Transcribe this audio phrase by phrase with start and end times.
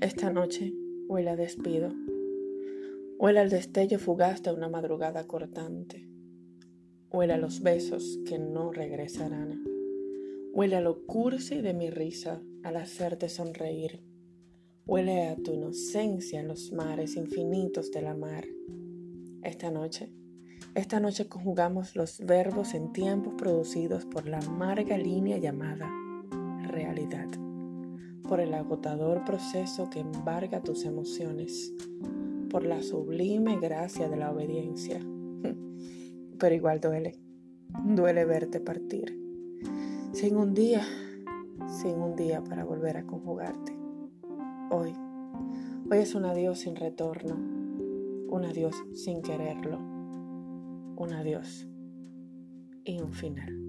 [0.00, 0.72] Esta noche
[1.08, 1.92] huele a despido,
[3.18, 6.08] huele al destello fugaz de una madrugada cortante,
[7.12, 9.62] huele a los besos que no regresarán,
[10.54, 14.02] huele a lo cursi de mi risa al hacerte sonreír,
[14.86, 18.46] huele a tu inocencia en los mares infinitos de la mar.
[19.42, 20.14] Esta noche,
[20.74, 25.90] esta noche conjugamos los verbos en tiempos producidos por la amarga línea llamada
[26.66, 27.28] realidad
[28.30, 31.74] por el agotador proceso que embarga tus emociones,
[32.48, 35.00] por la sublime gracia de la obediencia.
[36.38, 37.18] Pero igual duele,
[37.84, 39.18] duele verte partir,
[40.12, 40.80] sin un día,
[41.82, 43.76] sin un día para volver a conjugarte.
[44.70, 44.94] Hoy,
[45.90, 51.66] hoy es un adiós sin retorno, un adiós sin quererlo, un adiós
[52.84, 53.60] y un final.